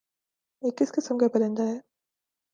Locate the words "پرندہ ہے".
1.33-1.77